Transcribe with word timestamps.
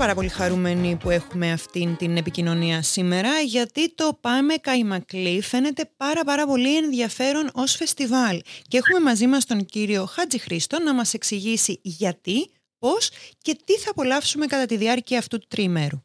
Πάρα 0.00 0.14
πολύ 0.14 0.28
χαρούμενοι 0.28 0.96
που 1.00 1.10
έχουμε 1.10 1.52
αυτήν 1.52 1.96
την 1.96 2.16
επικοινωνία 2.16 2.82
σήμερα 2.82 3.28
γιατί 3.46 3.94
το 3.94 4.18
Πάμε 4.20 4.54
Καϊμακλή 4.54 5.42
φαίνεται 5.42 5.82
πάρα 5.96 6.24
πάρα 6.24 6.46
πολύ 6.46 6.76
ενδιαφέρον 6.76 7.50
ως 7.54 7.76
φεστιβάλ 7.76 8.40
και 8.68 8.76
έχουμε 8.76 9.00
μαζί 9.00 9.26
μας 9.26 9.46
τον 9.46 9.64
κύριο 9.64 10.04
Χάτζη 10.04 10.38
Χρήστο 10.38 10.82
να 10.82 10.94
μας 10.94 11.14
εξηγήσει 11.14 11.80
γιατί, 11.82 12.50
πώς 12.78 13.10
και 13.38 13.56
τι 13.64 13.72
θα 13.72 13.90
απολαύσουμε 13.90 14.46
κατά 14.46 14.66
τη 14.66 14.76
διάρκεια 14.76 15.18
αυτού 15.18 15.38
του 15.38 15.46
τριημέρου. 15.48 15.98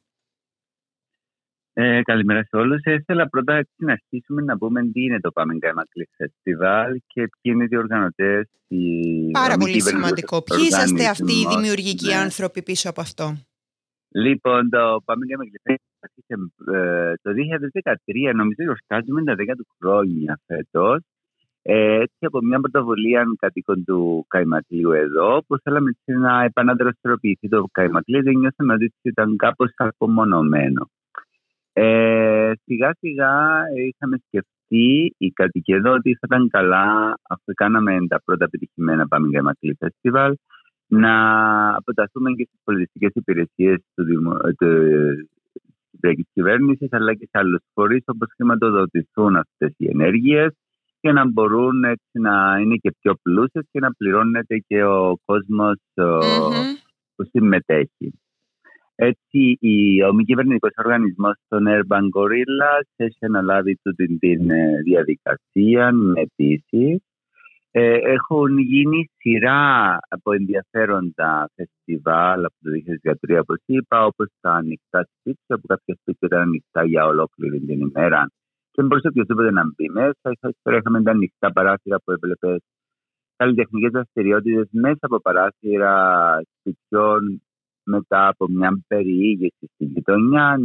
Ε, 1.73 2.01
καλημέρα 2.01 2.43
σε 2.43 2.55
όλους. 2.55 2.81
Ήθελα 2.83 3.29
πρώτα 3.29 3.65
να 3.75 3.91
αρχίσουμε 3.91 4.41
να 4.41 4.57
πούμε 4.57 4.81
τι 4.81 5.01
είναι 5.01 5.19
το 5.19 5.31
Πάμε 5.31 5.57
Καϊμακλή 5.59 6.09
Φεστιβάλ 6.17 7.01
και 7.07 7.21
ποιοι 7.21 7.53
είναι 7.55 7.63
οι 7.63 7.67
διοργανωτές. 7.67 8.49
Πάρα 9.31 9.57
πολύ 9.57 9.81
σημαντικό. 9.81 10.41
Ποιοι 10.41 10.65
είσαστε 10.67 11.07
αυτοί 11.07 11.33
οι 11.33 11.47
δημιουργικοί 11.49 12.07
ναι. 12.07 12.15
άνθρωποι 12.15 12.61
πίσω 12.61 12.89
από 12.89 13.01
αυτό; 13.01 13.37
Λοιπόν, 14.23 14.69
το 14.69 15.01
Πάμε 15.05 15.25
για 15.25 15.37
άρχισε 15.99 16.51
το 17.21 17.31
2013, 18.31 18.33
νομίζω 18.35 18.61
γιορτάζουμε 18.63 19.23
τα 19.23 19.35
10 19.37 19.55
του 19.57 19.67
χρόνια 19.77 20.39
φέτος. 20.45 20.99
Ε, 21.61 21.93
έτσι 21.93 22.25
από 22.25 22.39
μια 22.41 22.59
πρωτοβουλία 22.59 23.23
κατοίκων 23.39 23.83
του 23.85 24.25
Καϊματλίου 24.27 24.91
εδώ, 24.91 25.43
που 25.47 25.57
θέλαμε 25.63 25.89
έτσι 25.89 26.19
να 26.19 26.43
επαναδραστηριοποιηθεί 26.43 27.47
το 27.47 27.65
Καϊματλίο, 27.71 28.21
δεν 28.21 28.37
νιώσαμε 28.37 28.73
ότι 28.73 28.93
ήταν 29.01 29.35
κάπως 29.35 29.71
απομονωμένο. 29.75 30.89
Ε, 31.73 32.51
σιγά 32.63 32.95
σιγά 32.99 33.61
είχαμε 33.87 34.17
σκεφτεί 34.27 35.15
οι 35.17 35.31
κατοικοί 35.31 35.73
εδώ 35.73 35.91
ότι 35.91 36.13
θα 36.13 36.25
ήταν 36.25 36.49
καλά 36.49 37.17
αφού 37.29 37.53
κάναμε 37.53 37.97
τα 38.07 38.21
πρώτα 38.25 38.49
πετυχημένα 38.49 39.07
Πάμε 39.07 39.29
Καϊματλίου 39.31 39.75
Φεστιβάλ 39.79 40.35
να 40.87 41.13
αποταθούμε 41.75 42.31
και 42.31 42.45
στις 42.47 42.59
πολιτιστικέ 42.63 43.07
υπηρεσίες 43.13 43.77
της 43.93 44.05
Κυπριακής 45.91 46.25
κυβέρνησης, 46.33 46.87
αλλά 46.91 47.13
και 47.13 47.25
σε 47.25 47.37
άλλους 47.37 47.61
φορείς, 47.73 48.03
όπως 48.05 48.27
χρηματοδοτηθούν 48.35 49.35
αυτές 49.35 49.73
οι 49.77 49.87
ενέργειες 49.89 50.53
και 50.99 51.11
να 51.11 51.31
μπορούν 51.31 51.83
έτσι 51.83 52.19
να 52.19 52.57
είναι 52.61 52.75
και 52.75 52.91
πιο 52.99 53.15
πλούσιες 53.21 53.67
και 53.71 53.79
να 53.79 53.93
πληρώνεται 53.93 54.57
και 54.67 54.83
ο 54.83 55.19
κόσμος 55.25 55.77
που 57.15 57.23
συμμετέχει. 57.31 58.19
Έτσι, 58.95 59.57
ο 60.09 60.13
μη 60.13 60.23
κυβερνητικός 60.23 60.71
οργανισμός 60.75 61.35
των 61.47 61.65
Urban 61.67 62.03
Gorillas 62.15 62.87
έχει 62.95 63.25
αναλάβει 63.25 63.79
την, 63.95 64.19
την 64.19 64.49
ε, 64.49 64.81
διαδικασία 64.83 65.91
με 65.91 66.21
αιτήσει 66.21 67.03
ε, 67.77 67.97
έχουν 68.01 68.57
γίνει 68.57 69.09
σειρά 69.17 69.97
από 70.07 70.33
ενδιαφέροντα 70.33 71.49
φεστιβάλ 71.55 72.45
από 72.45 72.55
το 72.63 72.69
2013, 73.29 73.39
όπως 73.41 73.57
είπα, 73.65 74.05
όπως 74.05 74.27
τα 74.39 74.51
ανοιχτά 74.51 75.07
σπίτια, 75.11 75.57
που 75.59 75.67
κάποια 75.67 75.95
σπίτια 76.01 76.27
ήταν 76.27 76.41
ανοιχτά 76.41 76.85
για 76.85 77.05
ολόκληρη 77.05 77.59
την 77.59 77.79
ημέρα 77.79 78.27
και 78.71 78.81
δεν 78.81 78.85
μπορούσε 78.85 79.07
οποιοδήποτε 79.07 79.51
να 79.51 79.63
μπει 79.65 79.89
μέσα. 79.89 80.27
Είχαμε 80.77 81.03
τα 81.03 81.11
ανοιχτά 81.11 81.51
παράθυρα 81.51 81.97
που 82.03 82.11
έβλεπες 82.11 82.59
καλλιτεχνικές 83.35 83.91
δραστηριότητες 83.91 84.67
μέσα 84.71 84.99
από 85.01 85.19
παράθυρα 85.19 85.93
σπιτιών 86.59 87.41
μετά 87.83 88.27
από 88.27 88.47
μια 88.49 88.83
περιήγηση 88.87 89.69
στην 89.73 89.87
γειτονιά. 89.87 90.57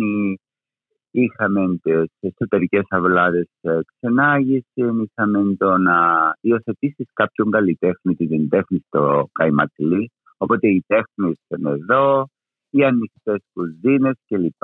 Είχαμε 1.10 1.78
τι 1.82 1.90
εσωτερικές 2.20 2.84
αυλάδες 2.88 3.46
ξενάγηση, 3.96 4.64
είχαμε 4.74 5.54
το 5.56 5.76
να 5.76 5.96
υιοθετήσεις 6.40 7.06
κάποιον 7.12 7.50
καλλιτέχνη 7.50 8.14
την 8.14 8.48
τέχνη 8.48 8.80
στο 8.86 9.28
Καϊματλή. 9.32 10.10
Οπότε 10.36 10.68
οι 10.68 10.84
τέχνες 10.86 11.36
είναι 11.48 11.70
εδώ, 11.70 12.28
οι 12.70 12.84
ανοιχτές 12.84 13.38
κουζίνες 13.52 14.14
κλπ. 14.26 14.62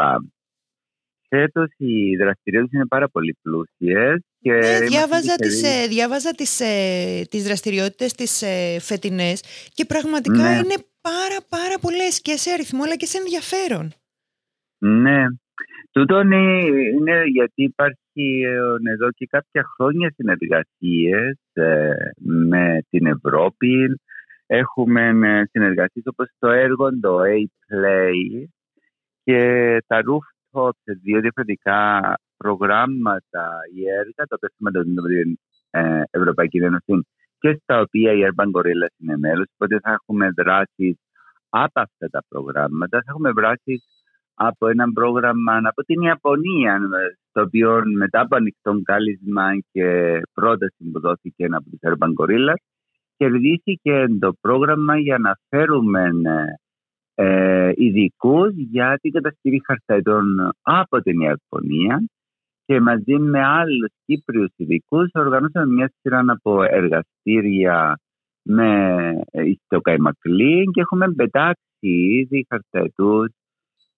Φέτος 1.29 1.69
οι 1.77 2.17
δραστηριότητες 2.17 2.75
είναι 2.75 2.87
πάρα 2.87 3.09
πολύ 3.09 3.37
πλούσιες. 3.43 4.21
Ναι, 4.39 4.79
διάβαζα, 4.81 5.35
τις, 5.35 5.62
ε, 5.62 5.87
διάβαζα 5.87 6.31
τις, 6.31 6.61
ε, 6.61 7.23
τις 7.31 7.45
δραστηριότητες 7.45 8.12
τις 8.12 8.43
ε, 8.43 8.79
φετινές 8.81 9.43
και 9.75 9.85
πραγματικά 9.85 10.51
ναι. 10.51 10.56
είναι 10.56 10.77
πάρα 11.01 11.39
πάρα 11.49 11.79
πολλές 11.81 12.21
και 12.21 12.37
σε 12.37 12.51
αριθμό 12.51 12.83
αλλά 12.83 12.97
και 12.97 13.06
σε 13.06 13.19
ενδιαφέρον. 13.19 13.93
Ναι, 14.79 15.25
Τούτο 15.97 16.21
είναι 16.21 17.23
γιατί 17.33 17.62
υπάρχει 17.62 18.43
ε, 18.45 18.91
εδώ 18.93 19.11
και 19.11 19.27
κάποια 19.27 19.65
χρόνια 19.75 20.12
συνεργασίες 20.15 21.39
ε, 21.53 21.95
με 22.17 22.79
την 22.91 23.07
Ευρώπη. 23.07 24.01
Έχουμε 24.47 25.09
ε, 25.09 25.45
συνεργασίες 25.51 26.05
όπως 26.06 26.29
το 26.39 26.49
έργο 26.49 27.01
το 27.01 27.19
A-Play 27.21 28.45
και 29.25 29.41
τα 29.87 30.01
rooftop 30.01 30.71
σε 30.83 30.93
δύο 31.03 31.21
διαφορετικά 31.21 32.15
προγράμματα 32.37 33.49
ή 33.75 33.89
έργα 33.89 34.27
τα 34.29 34.37
οποία 34.37 34.53
χρηματοδοτούν 34.56 35.05
την 35.05 35.39
Ευρωπαϊκή 36.11 36.59
Ένωση 36.59 37.06
και 37.39 37.59
στα 37.62 37.81
οποία 37.81 38.12
η 38.12 38.21
Urban 38.29 38.51
Gorilla 38.51 38.89
είναι 38.99 39.17
μέλος. 39.17 39.47
Οπότε 39.55 39.79
θα 39.83 39.91
έχουμε 39.91 40.31
δράσεις 40.37 40.97
από 41.49 41.81
αυτά 41.81 42.09
τα 42.11 42.23
προγράμματα. 42.29 42.99
Θα 42.99 43.06
έχουμε 43.09 43.31
δράσεις 43.31 43.96
από 44.39 44.69
ένα 44.69 44.93
πρόγραμμα 44.93 45.61
από 45.63 45.83
την 45.83 46.01
Ιαπωνία, 46.01 46.81
στο 47.29 47.41
οποίο 47.41 47.83
μετά 47.97 48.21
από 48.21 48.37
ανοιχτό 48.37 48.81
κάλισμα 48.85 49.43
και 49.73 50.21
πρόταση 50.35 50.91
που 50.93 51.01
δόθηκε 51.01 51.45
από 51.45 51.71
τους 51.71 51.79
Urban 51.83 52.13
Gorillas, 52.19 52.61
κερδίθηκε 53.17 54.07
το 54.19 54.33
πρόγραμμα 54.41 54.99
για 54.99 55.19
να 55.19 55.33
φέρουμε 55.49 56.11
ε, 57.15 57.73
ειδικούς 57.75 58.53
για 58.55 58.99
την 59.01 59.13
κατασκευή 59.13 59.61
χαρταετών 59.67 60.53
από 60.63 61.01
την 61.01 61.21
Ιαπωνία 61.21 62.05
και 62.65 62.81
μαζί 62.81 63.19
με 63.19 63.45
άλλους 63.45 63.91
Κύπριους 64.05 64.51
ειδικούς 64.57 65.11
οργανώσαμε 65.15 65.73
μια 65.73 65.93
σειρά 66.01 66.25
από 66.27 66.63
εργαστήρια 66.63 67.99
με, 68.43 68.71
ε, 69.31 69.43
στο 69.65 69.81
Καϊμακλή 69.81 70.65
και 70.73 70.81
έχουμε 70.81 71.13
πετάξει 71.13 71.89
ήδη 72.21 72.47
χαρταετούς 72.49 73.29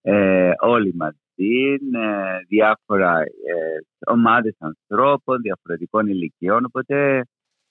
ε, 0.03 0.51
όλοι 0.59 0.95
μαζί, 0.95 1.73
ε, 1.93 2.39
διάφορα 2.49 3.21
ε, 3.21 3.79
ομάδες 4.07 4.57
ανθρώπων, 4.59 5.41
διαφορετικών 5.41 6.07
ηλικιών, 6.07 6.65
οπότε 6.65 7.23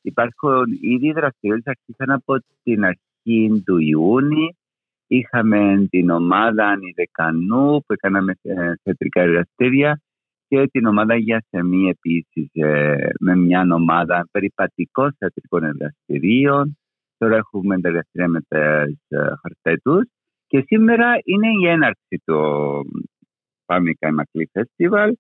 υπάρχουν 0.02 0.66
ήδη 0.82 1.12
δραστηριότητες 1.12 1.74
αρχίσαν 1.78 2.12
από 2.12 2.44
την 2.64 2.86
αρχή 2.86 3.64
του 3.66 3.78
Ιούνιου. 3.78 4.56
Είχαμε 5.08 5.88
την 5.90 6.10
ομάδα 6.10 6.78
Δεκανού 6.96 7.80
που 7.86 7.94
έκαναμε 7.94 8.34
θεατρικά 8.84 9.22
εργαστήρια 9.22 10.02
και 10.48 10.68
την 10.68 10.86
ομάδα 10.86 11.16
για 11.16 11.44
σεμί 11.50 11.90
επίσης 11.90 12.50
ε, 12.52 13.08
με 13.20 13.36
μια 13.36 13.68
ομάδα 13.72 14.28
περιπατικών 14.32 15.16
θεατρικών 15.18 15.64
εργαστηρίων. 15.64 16.78
Τώρα 17.18 17.36
έχουμε 17.36 17.80
τα 17.80 17.88
εργαστήρια 17.88 18.28
με 18.28 18.42
τα 18.48 18.82
ε, 19.08 19.34
χαρτέτους 19.42 20.08
και 20.48 20.64
σήμερα 20.68 21.20
είναι 21.24 21.48
η 21.62 21.68
έναρξη 21.68 22.22
του 22.26 22.40
Πάμε 23.66 23.94
Καϊμακλή 24.00 24.50
Φεστιβάλ. 24.52 25.16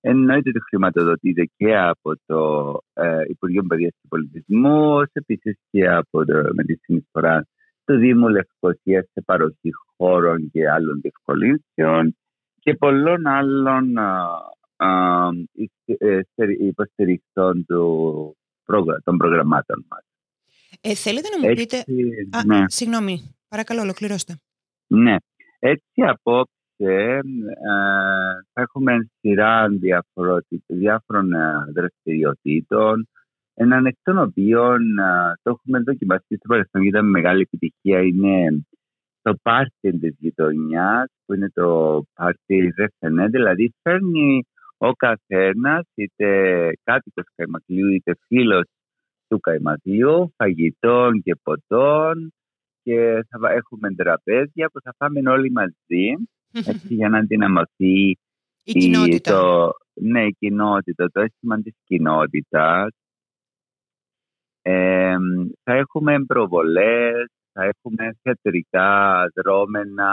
Εννοείται 0.00 0.48
ότι 0.48 0.60
χρηματοδοτείται 0.68 1.50
και 1.56 1.76
από 1.76 2.12
το 2.26 2.72
ε, 2.92 3.22
Υπουργείο 3.28 3.62
Παιδείας 3.62 3.92
και 3.92 4.08
Πολιτισμού, 4.08 5.02
επίσης 5.12 5.58
και 5.70 5.88
από 5.88 6.24
το, 6.24 6.34
με 6.52 6.64
τη 6.64 6.74
συνεισφορά 6.74 7.46
του 7.84 7.96
Δήμου 7.96 8.28
Λευκοσίας 8.28 9.06
σε 9.12 9.22
παροχή 9.24 9.70
χώρων 9.96 10.50
και 10.50 10.70
άλλων 10.70 11.00
διευκολύνσεων 11.00 12.16
και 12.60 12.74
πολλών 12.74 13.26
άλλων 13.26 13.96
ε, 14.76 16.20
ε, 16.34 16.46
υποστηριχτών 16.58 17.66
του, 17.66 18.36
των 19.04 19.16
προγραμμάτων 19.16 19.86
μας. 19.88 20.04
Ε, 20.80 20.94
θέλετε 20.94 21.28
να 21.28 21.48
μου 21.48 21.54
πείτε... 21.54 21.84
ναι. 22.46 22.64
Συγγνώμη, 22.66 23.34
παρακαλώ 23.48 23.80
ολοκληρώστε. 23.80 24.40
Ναι, 24.86 25.16
έτσι 25.58 26.02
απόψε 26.02 26.54
ε, 26.76 27.20
θα 28.52 28.60
έχουμε 28.60 29.08
σειρά 29.20 29.66
διάφορων 30.66 31.32
ε, 31.32 31.72
δραστηριοτήτων. 31.74 33.08
Έναν 33.54 33.86
εκ 33.86 33.94
των 34.02 34.18
οποίων 34.18 34.98
ε, 34.98 35.32
το 35.42 35.50
έχουμε 35.50 35.78
δοκιμαστεί 35.80 36.36
στο 36.36 36.48
παρελθόν 36.48 36.82
και 36.82 36.88
ήταν 36.88 37.10
μεγάλη 37.10 37.40
επιτυχία. 37.40 38.00
Είναι 38.00 38.64
το 39.22 39.34
πάρτι 39.42 39.98
της 39.98 40.16
γειτονιάς 40.18 41.06
που 41.26 41.34
είναι 41.34 41.50
το 41.54 42.02
πάρτι 42.14 42.74
Ρεφενέ, 42.76 43.26
δηλαδή 43.26 43.74
φέρνει 43.82 44.44
ο 44.76 44.92
καθένας 44.92 45.84
είτε 45.94 46.28
κάτοικος 46.84 47.24
καημακλείου 47.34 47.88
είτε 47.88 48.12
φίλος 48.26 48.64
του 49.28 49.40
καημακλείου, 49.40 50.34
φαγητών 50.36 51.22
και 51.22 51.34
ποτών 51.42 52.32
και 52.86 53.26
θα 53.28 53.52
έχουμε 53.52 53.94
τραπέζια 53.94 54.68
που 54.72 54.80
θα 54.80 54.94
φάμε 54.96 55.30
όλοι 55.30 55.50
μαζί 55.50 56.12
έτσι, 56.72 56.94
για 56.94 57.08
να 57.08 57.18
αντιναμωθεί 57.18 58.10
η 58.62 58.72
κοινότητα. 58.72 59.30
Το, 59.30 59.70
ναι, 59.94 60.26
η 60.26 60.36
κοινότητα, 60.38 61.10
το 61.12 61.20
αίσθημα 61.20 61.60
της 61.62 61.74
κοινότητας. 61.84 62.88
Ε, 64.62 65.16
θα 65.62 65.72
έχουμε 65.72 66.24
προβολές, 66.24 67.26
θα 67.52 67.64
έχουμε 67.64 68.16
θεατρικά 68.22 69.24
δρόμενα 69.34 70.10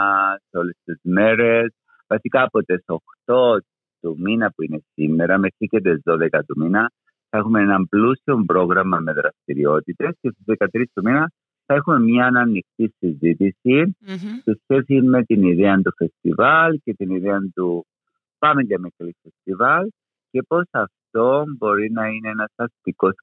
σε 0.48 0.58
όλες 0.58 0.76
τις 0.84 0.98
μέρες. 1.02 1.74
Βασικά 2.06 2.42
από 2.42 2.62
τις 2.62 2.84
8 3.26 3.58
του 4.00 4.16
μήνα 4.18 4.50
που 4.50 4.62
είναι 4.62 4.80
σήμερα 4.94 5.38
μέχρι 5.38 5.66
και 5.66 5.80
τις 5.80 6.00
12 6.04 6.44
του 6.46 6.54
μήνα 6.56 6.90
θα 7.28 7.38
έχουμε 7.38 7.60
ένα 7.60 7.86
πλούσιο 7.88 8.44
πρόγραμμα 8.46 8.98
με 8.98 9.12
δραστηριότητες 9.12 10.16
και 10.20 10.30
στις 10.30 10.56
13 10.58 10.84
του 10.94 11.02
μήνα 11.04 11.30
θα 11.66 11.74
έχουμε 11.74 11.98
μια 11.98 12.26
ανοιχτή 12.26 12.94
συζήτηση 12.98 13.96
mm-hmm. 14.06 14.42
σε 14.42 14.60
σχέση 14.62 15.02
με 15.02 15.22
την 15.22 15.42
ιδέα 15.42 15.80
του 15.80 15.92
φεστιβάλ 15.96 16.80
και 16.84 16.94
την 16.94 17.10
ιδέα 17.10 17.38
του 17.54 17.86
πάμε 18.38 18.62
για 18.62 18.78
μικρή 18.80 19.16
φεστιβάλ 19.22 19.88
και 20.30 20.42
πώς 20.42 20.64
αυτό 20.70 21.44
μπορεί 21.58 21.90
να 21.90 22.06
είναι 22.06 22.28
ένας 22.28 22.52
αστικός 22.54 23.14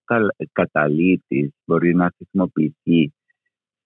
καταλήτης, 0.51 1.49
μπορεί 1.65 1.95
να 1.95 2.13
χρησιμοποιηθεί 2.15 3.13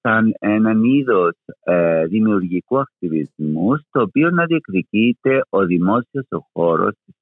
σαν 0.01 0.33
έναν 0.39 0.83
είδος 0.83 1.35
ε, 1.63 2.05
δημιουργικού 2.05 2.79
ακτιβισμού 2.79 3.77
στο 3.77 4.01
οποίο 4.01 4.29
να 4.29 4.45
διεκδικείται 4.45 5.41
ο 5.49 5.65
δημόσιος 5.65 6.27
ο 6.29 6.39
χώρος 6.53 6.93
της 7.05 7.15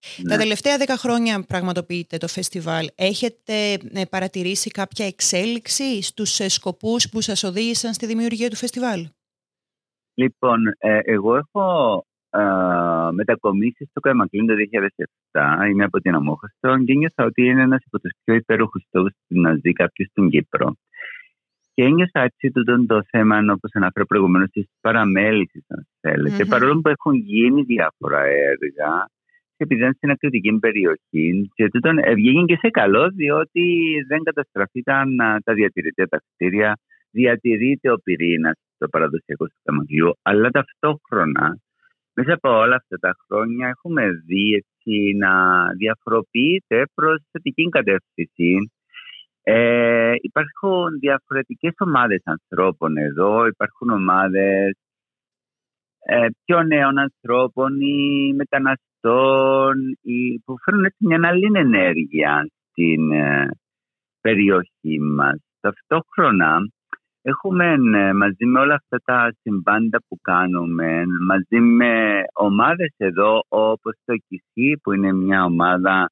πόλης. 0.00 0.28
Τα 0.28 0.36
ναι. 0.36 0.42
τελευταία 0.42 0.76
δέκα 0.78 0.96
χρόνια 0.96 1.44
πραγματοποιείτε 1.48 2.16
το 2.16 2.28
φεστιβάλ. 2.28 2.86
Έχετε 2.94 3.72
ε, 3.72 4.04
παρατηρήσει 4.10 4.70
κάποια 4.70 5.06
εξέλιξη 5.06 6.02
στους 6.02 6.40
ε, 6.40 6.48
σκοπούς 6.48 7.08
που 7.08 7.20
σας 7.20 7.44
οδήγησαν 7.44 7.92
στη 7.92 8.06
δημιουργία 8.06 8.50
του 8.50 8.56
φεστιβάλ; 8.56 9.06
Λοιπόν, 10.14 10.58
εγώ 11.04 11.36
έχω 11.36 12.02
μετακομίσει 13.12 13.84
στο 13.90 14.00
Καμακλίν 14.00 14.46
το 14.46 14.54
2007. 15.32 15.68
Είμαι 15.70 15.84
από 15.84 16.00
την 16.00 16.14
Αμόχωστο 16.14 16.76
και 16.84 16.94
νιώθω 16.94 17.24
ότι 17.24 17.42
είναι 17.42 17.62
ένας 17.62 17.82
από 17.86 18.00
τους 18.00 18.10
πιο 18.24 18.34
υπέροχους 18.34 18.82
στόχους 18.82 19.12
να 19.26 19.54
ζει 19.54 19.72
κάποιος 19.72 20.08
στην 20.08 20.28
Κύπρο. 20.30 20.74
Και 21.74 21.84
ένιωσα 21.84 22.20
έτσι 22.20 22.50
τούτο 22.50 22.86
το 22.86 23.02
θέμα, 23.10 23.38
όπως 23.38 23.70
αναφέρω 23.72 24.06
προηγουμένως, 24.06 24.50
της 24.50 24.66
παραμέλησης, 24.80 25.64
αν 25.68 25.88
θέλετε. 26.00 26.44
Mm-hmm. 26.44 26.48
Παρόλο 26.48 26.80
που 26.80 26.88
έχουν 26.88 27.14
γίνει 27.14 27.62
διάφορα 27.62 28.20
έργα, 28.22 29.08
επειδή 29.62 29.82
είναι 29.82 29.92
στην 29.96 30.10
ακριτική 30.10 30.58
περιοχή, 30.58 31.50
και 31.54 31.68
τούτο 31.68 31.90
βγήκε 32.14 32.42
και 32.44 32.56
σε 32.56 32.68
καλό, 32.70 33.10
διότι 33.10 33.64
δεν 34.08 34.22
καταστραφήκαν 34.22 35.16
τα 35.44 35.52
διατηρητικά 35.54 36.06
τα 36.06 36.18
κτίρια, 36.18 36.78
διατηρείται 37.10 37.90
ο 37.90 37.96
πυρήνας 38.04 38.58
στο 38.74 38.88
παραδοσιακό 38.88 39.46
του 39.46 40.16
αλλά 40.22 40.50
ταυτόχρονα 40.50 41.58
μέσα 42.18 42.32
από 42.32 42.50
όλα 42.58 42.76
αυτά 42.76 42.96
τα 42.98 43.16
χρόνια 43.26 43.68
έχουμε 43.68 44.10
δει 44.26 44.52
έτσι 44.52 45.16
να 45.16 45.32
διαφοροποιείται 45.76 46.84
προς 46.94 47.22
θετική 47.30 47.68
κατεύθυνση. 47.68 48.70
Ε, 49.42 50.14
υπάρχουν 50.20 50.98
διαφορετικές 51.00 51.72
ομάδες 51.78 52.20
ανθρώπων 52.24 52.96
εδώ. 52.96 53.46
Υπάρχουν 53.46 53.90
ομάδες 53.90 54.76
ε, 55.98 56.26
πιο 56.44 56.62
νέων 56.62 56.98
ανθρώπων 56.98 57.80
ή 57.80 58.32
μεταναστών 58.34 58.87
ή 60.02 60.40
που 60.44 60.54
φέρνουν 60.64 60.84
έτσι 60.84 61.06
μια 61.06 61.20
άλλη 61.22 61.50
ενέργεια 61.54 62.48
στην 62.70 63.12
ε, 63.12 63.48
περιοχή 64.20 65.00
μας. 65.00 65.38
Ταυτόχρονα 65.60 66.58
έχουμε 67.22 67.66
ε, 67.72 68.12
μαζί 68.12 68.44
με 68.46 68.60
όλα 68.60 68.74
αυτά 68.74 68.98
τα 69.04 69.32
συμβάντα 69.40 69.98
που 70.08 70.18
κάνουμε, 70.22 71.02
μαζί 71.26 71.60
με 71.60 72.22
ομάδες 72.32 72.94
εδώ 72.96 73.40
όπως 73.48 73.94
το 74.04 74.14
ΚΙΣΥ 74.28 74.80
που 74.82 74.92
είναι 74.92 75.12
μια 75.12 75.44
ομάδα 75.44 76.10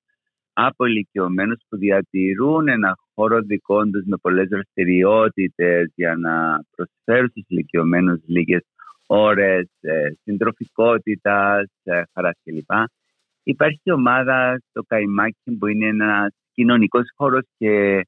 από 0.52 0.84
ηλικιωμένους 0.84 1.58
που 1.68 1.76
διατηρούν 1.76 2.68
ένα 2.68 2.96
χώρο 3.14 3.40
δικό 3.40 3.82
τους 3.82 4.04
με 4.06 4.16
πολλές 4.16 4.48
δραστηριότητες 4.48 5.92
για 5.94 6.16
να 6.16 6.60
προσφέρουν 6.76 7.28
στους 7.28 7.44
ηλικιωμένους 7.48 8.20
λίγες 8.26 8.62
ώρες 9.06 9.68
ε, 9.80 10.10
συντροφικότητας, 10.22 11.70
ε, 11.82 12.02
χαράς 12.12 12.38
κλπ. 12.44 12.70
Υπάρχει 13.42 13.92
ομάδα 13.92 14.60
στο 14.68 14.82
Καϊμάκι 14.82 15.56
που 15.58 15.66
είναι 15.66 15.86
ένας 15.86 16.34
κοινωνικός 16.52 17.04
χώρος 17.16 17.42
και 17.58 18.02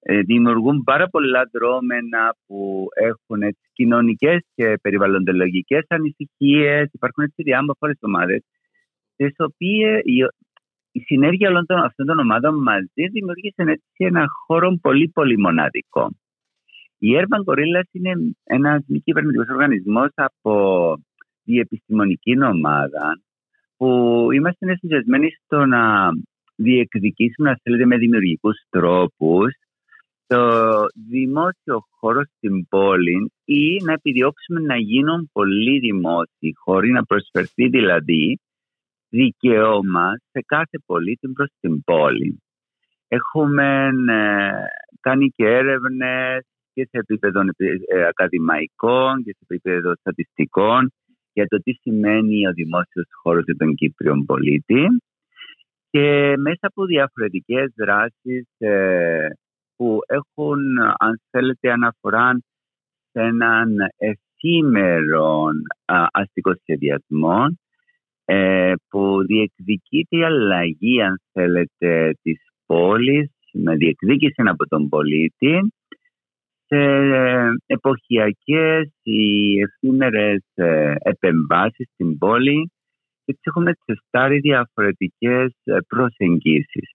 ε, 0.00 0.20
δημιουργούν 0.20 0.82
πάρα 0.84 1.08
πολλά 1.08 1.48
δρόμενα 1.52 2.36
που 2.46 2.86
έχουν 2.94 3.42
έτσι, 3.42 3.60
κοινωνικές 3.72 4.40
και 4.54 4.78
περιβαλλοντολογικές 4.82 5.84
ανησυχίες. 5.88 6.88
Υπάρχουν 6.92 7.24
έτσι 7.24 7.42
διάφορες 7.42 7.98
ομάδες 8.00 8.42
τις 9.16 9.34
οποίες, 9.38 10.02
η 10.92 11.00
συνέργεια 11.00 11.48
όλων 11.48 11.66
των, 11.66 11.78
αυτών 11.78 12.06
των 12.06 12.18
ομάδων 12.18 12.62
μαζί 12.62 13.08
δημιούργησε 13.12 13.62
έτσι 13.62 14.04
ένα 14.04 14.24
χώρο 14.46 14.78
πολύ 14.80 15.08
πολύ 15.08 15.38
μοναδικό. 15.38 16.10
Η 17.06 17.10
Urban 17.20 17.52
Gorillas 17.52 17.88
είναι 17.92 18.12
ένας 18.44 18.84
μη 18.86 19.00
κυβερνητικός 19.00 19.48
οργανισμός 19.48 20.08
από 20.14 20.52
διεπιστημονική 21.44 22.42
ομάδα 22.42 23.20
που 23.76 23.88
είμαστε 24.32 24.72
εστιασμένοι 24.72 25.30
στο 25.30 25.66
να 25.66 26.08
διεκδικήσουμε, 26.56 27.50
αν 27.50 27.58
θέλετε, 27.62 27.86
με 27.86 27.96
δημιουργικούς 27.96 28.56
τρόπους 28.68 29.54
το 30.26 30.40
δημόσιο 31.08 31.86
χώρο 31.90 32.22
στην 32.36 32.68
πόλη 32.68 33.32
ή 33.44 33.82
να 33.84 33.92
επιδιώξουμε 33.92 34.60
να 34.60 34.76
γίνουν 34.76 35.30
πολύ 35.32 35.78
δημόσιοι 35.78 36.52
χώροι, 36.54 36.90
να 36.90 37.04
προσφερθεί 37.04 37.68
δηλαδή 37.68 38.38
δικαίωμα 39.08 40.12
σε 40.30 40.44
κάθε 40.46 40.78
πολίτη 40.86 41.28
προς 41.28 41.48
την 41.60 41.84
πόλη. 41.84 42.42
Έχουμε 43.08 43.88
ε, 44.08 44.50
κάνει 45.00 45.28
και 45.28 45.44
έρευνες 45.44 46.46
και 46.74 46.84
σε 46.90 46.98
επίπεδο 46.98 47.40
ε, 47.40 48.06
ακαδημαϊκών 48.06 49.22
και 49.24 49.30
σε 49.30 49.38
επίπεδο 49.48 49.94
στατιστικών 49.94 50.92
για 51.32 51.46
το 51.46 51.56
τι 51.62 51.72
σημαίνει 51.72 52.48
ο 52.48 52.52
δημόσιος 52.52 53.06
χώρος 53.22 53.44
για 53.44 53.56
τον 53.56 53.74
Κύπριο 53.74 54.24
πολίτη. 54.26 54.86
Και 55.90 56.34
μέσα 56.38 56.66
από 56.66 56.84
διαφορετικές 56.84 57.72
δράσεις 57.76 58.46
ε, 58.58 59.28
που 59.76 59.98
έχουν 60.06 60.60
αν 60.98 61.20
θέλετε 61.30 61.70
αναφορά 61.70 62.38
σε 63.10 63.20
έναν 63.20 63.76
εφήμερο 63.96 65.44
αστικό 66.12 66.54
σχεδιασμό 66.60 67.46
ε, 68.24 68.72
που 68.88 69.24
διεκδικείται 69.26 70.16
η 70.16 70.24
αλλαγή, 70.24 71.02
αν 71.02 71.20
θέλετε, 71.32 72.16
της 72.22 72.40
πόλης 72.66 73.30
με 73.52 73.76
διεκδίκηση 73.76 74.42
από 74.44 74.66
τον 74.68 74.88
πολίτη 74.88 75.72
σε 75.83 75.83
εποχιακές 77.66 78.92
ή 79.02 79.52
εφήμερες 79.60 80.42
ε, 80.54 80.94
επεμβάσεις 80.98 81.88
στην 81.92 82.18
πόλη 82.18 82.70
και 83.24 83.32
τις 83.32 83.42
έχουμε 83.42 83.72
τεστάρει 83.84 84.38
διαφορετικές 84.38 85.56
ε, 85.64 85.76
προσεγγίσεις. 85.88 86.90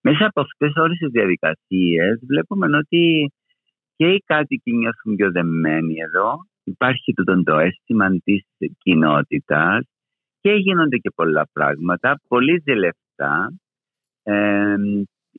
Μέσα 0.00 0.26
από 0.26 0.40
αυτές 0.40 0.72
όλες 0.76 0.98
τις 0.98 1.10
διαδικασίες 1.10 2.20
βλέπουμε 2.26 2.76
ότι 2.76 3.32
και 3.96 4.06
οι 4.12 4.22
κάτοικοι 4.26 4.72
νιώθουν 4.72 5.16
πιο 5.16 5.30
δεμένοι 5.30 5.94
εδώ. 6.06 6.36
Υπάρχει 6.64 7.12
το, 7.12 7.42
το 7.42 7.58
αίσθημα 7.58 8.10
της 8.24 8.42
κοινότητας 8.78 9.86
και 10.40 10.52
γίνονται 10.52 10.96
και 10.96 11.10
πολλά 11.14 11.48
πράγματα, 11.52 12.20
πολύ 12.28 12.62
λεφτά. 12.66 13.52
Ε, 14.22 14.76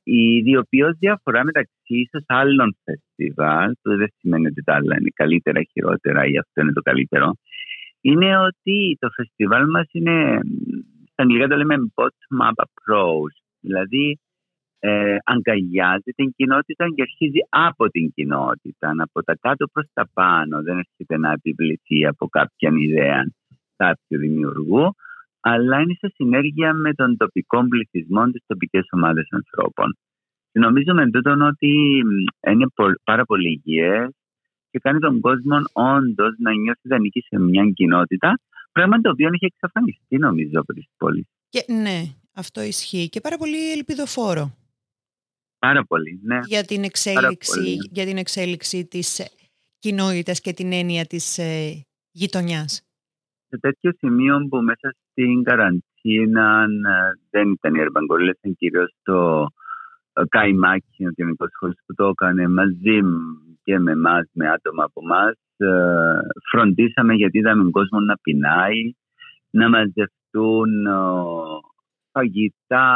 η 0.02 0.36
ιδιοποιώς 0.36 0.96
διαφορά 0.98 1.44
μεταξύ 1.44 1.72
ίσως 1.86 2.24
άλλων 2.26 2.76
φεστιβάλ, 2.84 3.72
που 3.82 3.96
δεν 3.96 4.08
σημαίνει 4.18 4.46
ότι 4.46 4.62
τα 4.62 4.74
άλλα 4.74 4.96
είναι 5.00 5.10
καλύτερα, 5.14 5.60
χειρότερα 5.62 6.24
ή 6.24 6.38
αυτό 6.38 6.60
είναι 6.60 6.72
το 6.72 6.80
καλύτερο, 6.80 7.34
είναι 8.00 8.38
ότι 8.38 8.96
το 9.00 9.08
φεστιβάλ 9.10 9.70
μας 9.70 9.88
είναι, 9.92 10.40
στα 11.12 11.22
αγγλικά 11.22 11.46
το 11.48 11.56
λέμε 11.56 11.74
bottom-up 11.94 12.64
approach, 12.66 13.36
δηλαδή 13.60 14.18
ε, 14.78 15.16
αγκαλιάζει 15.24 16.10
την 16.16 16.32
κοινότητα 16.36 16.86
και 16.94 17.02
αρχίζει 17.02 17.40
από 17.48 17.88
την 17.88 18.12
κοινότητα, 18.12 18.92
από 18.96 19.22
τα 19.22 19.36
κάτω 19.40 19.66
προς 19.72 19.86
τα 19.92 20.08
πάνω, 20.12 20.62
δεν 20.62 20.78
έρχεται 20.78 21.18
να 21.18 21.32
επιβληθεί 21.32 22.06
από 22.06 22.28
κάποια 22.28 22.70
ιδέα 22.78 23.24
κάποιου 23.76 24.18
δημιουργού, 24.18 24.94
αλλά 25.40 25.80
είναι 25.80 25.94
σε 25.98 26.12
συνέργεια 26.14 26.74
με 26.74 26.94
τον 26.94 27.16
τοπικό 27.16 27.68
πληθυσμό, 27.68 28.24
τι 28.30 28.38
τοπικέ 28.46 28.80
ομάδε 28.90 29.22
ανθρώπων. 29.30 29.96
Και 30.52 30.58
νομίζω 30.58 30.94
με 30.94 31.10
τούτο 31.10 31.30
ότι 31.30 32.02
είναι 32.50 32.66
πάρα 33.04 33.24
πολύ 33.24 33.48
υγιές 33.48 34.08
και 34.70 34.78
κάνει 34.78 34.98
τον 34.98 35.20
κόσμο 35.20 35.56
όντως 35.72 36.34
να 36.38 36.52
νιώθει 36.52 36.80
ότι 36.84 36.94
ανήκει 36.94 37.20
σε 37.20 37.38
μια 37.38 37.70
κοινότητα 37.74 38.38
Πράγμα 38.72 39.00
το 39.00 39.10
οποίο 39.10 39.28
έχει 39.32 39.44
εξαφανιστεί 39.44 40.16
νομίζω 40.16 40.60
από 40.60 40.72
τις 40.72 40.86
πόλεις. 40.96 41.26
Και, 41.48 41.64
ναι, 41.72 42.02
αυτό 42.34 42.60
ισχύει 42.60 43.08
και 43.08 43.20
πάρα 43.20 43.36
πολύ 43.36 43.72
ελπιδοφόρο. 43.72 44.54
Πάρα 45.58 45.84
πολύ, 45.84 46.20
ναι. 46.22 46.38
Για 46.44 46.64
την 46.64 46.84
εξέλιξη, 46.84 47.76
για 47.90 48.04
την 48.04 48.16
εξέλιξη 48.16 48.86
της 48.86 49.20
κοινότητας 49.78 50.40
και 50.40 50.52
την 50.52 50.72
έννοια 50.72 51.04
της 51.06 51.38
ε, 51.38 51.86
γειτονιάς. 52.10 52.82
Σε 53.48 53.58
τέτοιο 53.58 53.92
σημείο 53.98 54.46
που 54.48 54.56
μέσα 54.56 54.94
στην 55.20 55.42
καραντίνα 55.42 56.62
ε, 56.62 57.18
δεν 57.30 57.50
ήταν 57.50 57.74
οι 57.74 57.80
Ερμπαγκολές, 57.80 58.36
ήταν 58.38 58.56
κυρίως 58.56 58.94
το 59.02 59.46
ε, 60.12 60.22
Καϊμάκι, 60.28 61.06
ο 61.06 61.10
κοινωνικό 61.10 61.46
σχολείο 61.54 61.74
που 61.86 61.94
το 61.94 62.06
έκανε 62.06 62.48
μαζί 62.48 62.98
και 63.62 63.78
με 63.78 63.92
εμάς, 63.92 64.28
με 64.32 64.50
άτομα 64.50 64.84
από 64.84 65.00
εμάς. 65.04 65.34
Ε, 65.56 66.18
φροντίσαμε 66.50 67.14
γιατί 67.14 67.38
είδαμε 67.38 67.70
κόσμο 67.70 68.00
να 68.00 68.16
πεινάει, 68.22 68.92
να 69.50 69.68
μαζευτούν 69.68 70.70
φαγητά, 72.12 72.86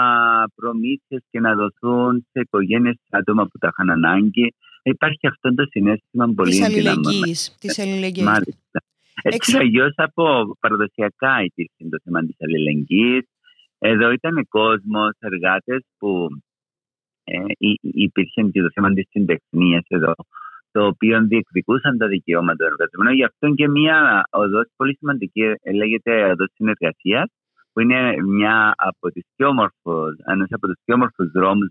προμήθειες 0.54 1.22
και 1.30 1.40
να 1.40 1.54
δοθούν 1.54 2.26
σε 2.30 2.40
οικογένειες 2.40 2.96
άτομα 3.10 3.42
που 3.46 3.58
τα 3.58 3.68
είχαν 3.72 3.90
ανάγκη. 3.90 4.54
Υπάρχει 4.82 5.26
αυτό 5.26 5.54
το 5.54 5.64
συνέστημα 5.70 6.32
πολύ 6.36 6.50
Της 6.50 6.62
αλληλεγγύης. 6.62 7.56
Της 7.60 7.78
αλληλεγγύης. 7.78 8.26
Μάλιστα. 8.26 8.80
Έτσι 9.22 9.56
αλλιώ 9.56 9.92
από 9.96 10.56
παραδοσιακά 10.60 11.42
υπήρχε 11.42 11.88
το 11.90 11.98
θέμα 12.04 12.20
της 12.20 12.36
αλληλεγγύης. 12.38 13.24
Εδώ 13.78 14.10
ήταν 14.10 14.46
κόσμος, 14.48 15.12
εργάτες 15.18 15.84
που 15.98 16.28
ε, 17.24 17.42
υπήρχε 17.80 18.42
και 18.42 18.62
το 18.62 18.70
θέμα 18.74 18.92
της 18.92 19.06
συντεχνίας 19.10 19.84
εδώ, 19.88 20.14
το 20.70 20.86
οποίο 20.86 21.26
διεκδικούσαν 21.26 21.98
τα 21.98 22.06
δικαιώματα 22.06 22.56
των 22.56 22.66
εργαζομένων. 22.66 23.14
Γι' 23.14 23.24
αυτό 23.24 23.54
και 23.54 23.68
μια 23.68 24.24
οδός 24.30 24.66
πολύ 24.76 24.96
σημαντική 24.96 25.42
ε, 25.60 25.72
λέγεται 25.72 26.24
οδός 26.24 26.50
συνεργασίας, 26.54 27.30
που 27.72 27.80
είναι 27.80 28.22
μια 28.22 28.74
από 28.76 29.10
τις 29.10 29.24
πιο 29.36 29.48
όμορφους, 29.48 30.16
ένας 30.26 30.48
από 30.50 30.66
τους 30.66 30.76
πιο 30.84 30.94
όμορφους 30.94 31.30
δρόμους 31.30 31.68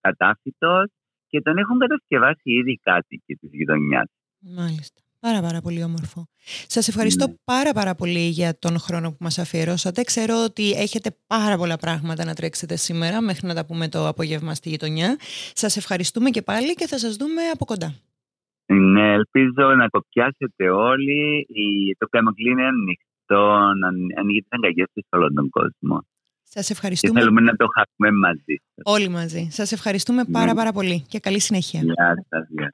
κατάφυτος 0.00 0.90
και 1.28 1.40
τον 1.40 1.58
έχουν 1.58 1.78
κατασκευάσει 1.78 2.50
ήδη 2.50 2.80
κάτοικοι 2.82 3.34
της 3.34 3.50
γειτονιάς. 3.52 4.08
Μάλιστα. 4.56 5.00
Πάρα 5.20 5.40
πάρα 5.40 5.60
πολύ 5.60 5.82
όμορφο. 5.82 6.26
Σας 6.66 6.88
ευχαριστώ 6.88 7.26
ναι. 7.26 7.34
πάρα 7.44 7.72
πάρα 7.72 7.94
πολύ 7.94 8.28
για 8.28 8.58
τον 8.58 8.78
χρόνο 8.78 9.10
που 9.10 9.16
μας 9.20 9.38
αφιερώσατε. 9.38 10.02
Ξέρω 10.02 10.34
ότι 10.44 10.70
έχετε 10.70 11.16
πάρα 11.26 11.56
πολλά 11.56 11.76
πράγματα 11.76 12.24
να 12.24 12.34
τρέξετε 12.34 12.76
σήμερα 12.76 13.20
μέχρι 13.20 13.46
να 13.46 13.54
τα 13.54 13.66
πούμε 13.66 13.88
το 13.88 14.06
απόγευμα 14.08 14.54
στη 14.54 14.68
γειτονιά. 14.68 15.16
Σας 15.54 15.76
ευχαριστούμε 15.76 16.30
και 16.30 16.42
πάλι 16.42 16.74
και 16.74 16.86
θα 16.86 16.98
σας 16.98 17.16
δούμε 17.16 17.42
από 17.54 17.64
κοντά. 17.64 17.94
Ναι, 18.66 19.12
ελπίζω 19.12 19.74
να 19.76 19.88
το 19.88 20.00
πιάσετε 20.08 20.70
όλοι. 20.70 21.46
Το 21.98 22.06
Καμακλή 22.06 22.50
είναι 22.50 22.66
ανοιχτό, 22.66 23.72
να 23.80 23.88
ανοίγει 24.20 24.40
τις 24.40 24.50
αγκαγιές 24.50 24.88
σε 24.94 25.06
όλο 25.10 25.32
τον 25.32 25.50
κόσμο. 25.50 26.06
Σας 26.42 26.70
ευχαριστούμε. 26.70 27.12
Και 27.12 27.20
θέλουμε 27.20 27.40
να 27.40 27.56
το 27.56 27.66
χάσουμε 27.66 28.18
μαζί. 28.18 28.54
Όλοι 28.82 29.08
μαζί. 29.08 29.48
Σας 29.50 29.72
ευχαριστούμε 29.72 30.24
πάρα 30.32 30.46
ναι. 30.46 30.54
πάρα 30.54 30.72
πολύ 30.72 31.04
και 31.08 31.18
καλή 31.18 31.40
συνέχεια. 31.40 31.80
Γεια 31.82 32.24
σας. 32.28 32.46
Γεια. 32.48 32.70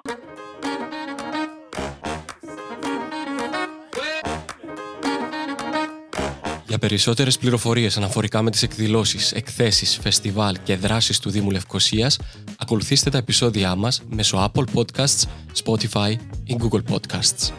Για 6.79 6.89
περισσότερες 6.89 7.39
πληροφορίες 7.39 7.97
αναφορικά 7.97 8.43
με 8.43 8.51
τις 8.51 8.63
εκδηλώσεις, 8.63 9.33
εκθέσεις, 9.33 9.99
φεστιβάλ 10.03 10.57
και 10.63 10.77
δράσεις 10.77 11.19
του 11.19 11.31
Δήμου 11.31 11.51
Λευκοσίας, 11.51 12.19
ακολουθήστε 12.59 13.11
τα 13.11 13.19
επεισόδια 13.19 13.75
μας 13.75 14.03
μέσω 14.11 14.53
Apple 14.53 14.65
Podcasts, 14.75 15.23
Spotify 15.65 16.17
ή 16.45 16.57
Google 16.61 16.83
Podcasts. 16.95 17.53